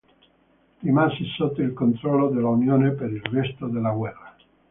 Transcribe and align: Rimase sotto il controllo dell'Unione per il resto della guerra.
Rimase 0.81 1.25
sotto 1.37 1.61
il 1.61 1.73
controllo 1.73 2.29
dell'Unione 2.29 2.93
per 2.93 3.11
il 3.11 3.21
resto 3.25 3.67
della 3.67 3.91
guerra. 3.91 4.35